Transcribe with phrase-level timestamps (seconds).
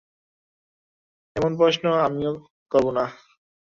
[1.35, 2.21] এমন প্রশ্নও আমি
[2.71, 3.05] করব না।